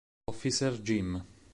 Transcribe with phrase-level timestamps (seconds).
[0.25, 1.21] Officer Jim